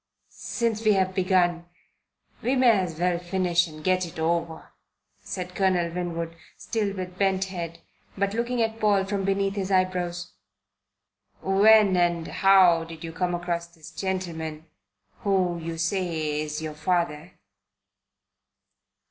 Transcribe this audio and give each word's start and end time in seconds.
"Since 0.31 0.83
we've 0.83 1.13
begun, 1.13 1.65
we 2.41 2.55
may 2.55 2.71
as 2.71 2.97
well 2.97 3.19
finish 3.19 3.67
and 3.67 3.83
get 3.83 4.03
it 4.03 4.17
over," 4.17 4.73
said 5.19 5.53
Colonel 5.53 5.91
Winwood, 5.93 6.35
still 6.57 6.95
with 6.95 7.19
bent 7.19 7.43
head, 7.45 7.81
but 8.17 8.33
looking 8.33 8.63
at 8.63 8.79
Paul 8.79 9.05
from 9.05 9.23
beneath 9.25 9.53
his 9.55 9.69
eyebrows. 9.69 10.31
"When 11.43 11.95
and 11.97 12.27
how 12.27 12.83
did 12.83 13.03
you 13.03 13.13
come 13.13 13.35
across 13.35 13.67
this 13.67 13.91
gentleman 13.91 14.65
who 15.19 15.59
you 15.59 15.77
say 15.77 16.41
is 16.41 16.63
your 16.63 16.73
father?" 16.73 17.33